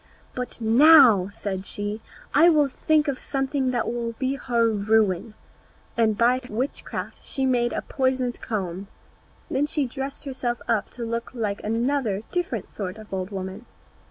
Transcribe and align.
"But 0.33 0.59
now," 0.59 1.27
said 1.31 1.63
she, 1.63 2.01
"I 2.33 2.49
will 2.49 2.67
think 2.67 3.07
of 3.07 3.19
something 3.19 3.69
that 3.69 3.85
will 3.85 4.13
be 4.13 4.33
her 4.33 4.67
ruin." 4.71 5.35
And 5.95 6.17
by 6.17 6.41
witchcraft 6.49 7.19
she 7.21 7.45
made 7.45 7.71
a 7.71 7.83
poisoned 7.83 8.41
comb. 8.41 8.87
Then 9.47 9.67
she 9.67 9.85
dressed 9.85 10.23
herself 10.23 10.59
up 10.67 10.89
to 10.97 11.05
look 11.05 11.29
like 11.35 11.63
another 11.63 12.23
different 12.31 12.67
sort 12.67 12.97
of 12.97 13.13
old 13.13 13.29
woman. 13.29 13.67